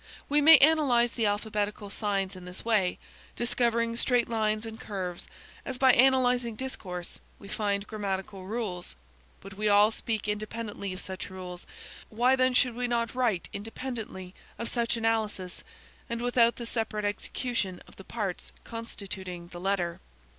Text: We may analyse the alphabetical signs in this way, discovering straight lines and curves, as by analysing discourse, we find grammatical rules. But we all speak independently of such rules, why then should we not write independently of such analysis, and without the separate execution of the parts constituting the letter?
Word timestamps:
We 0.27 0.41
may 0.41 0.57
analyse 0.57 1.11
the 1.11 1.27
alphabetical 1.27 1.91
signs 1.91 2.35
in 2.35 2.45
this 2.45 2.65
way, 2.65 2.97
discovering 3.35 3.95
straight 3.95 4.27
lines 4.27 4.65
and 4.65 4.79
curves, 4.79 5.27
as 5.63 5.77
by 5.77 5.93
analysing 5.93 6.55
discourse, 6.55 7.21
we 7.37 7.47
find 7.47 7.85
grammatical 7.85 8.47
rules. 8.47 8.95
But 9.41 9.53
we 9.53 9.69
all 9.69 9.91
speak 9.91 10.27
independently 10.27 10.91
of 10.91 11.01
such 11.01 11.29
rules, 11.29 11.67
why 12.09 12.35
then 12.35 12.55
should 12.55 12.73
we 12.73 12.87
not 12.87 13.13
write 13.13 13.47
independently 13.53 14.33
of 14.57 14.69
such 14.69 14.97
analysis, 14.97 15.63
and 16.09 16.19
without 16.19 16.55
the 16.55 16.65
separate 16.65 17.05
execution 17.05 17.79
of 17.87 17.97
the 17.97 18.03
parts 18.03 18.51
constituting 18.63 19.49
the 19.49 19.59
letter? 19.59 19.99